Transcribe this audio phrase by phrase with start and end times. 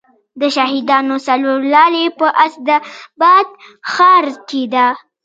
[0.39, 3.47] د شهیدانو څلور لارې په اسداباد
[3.91, 4.87] ښار کې ده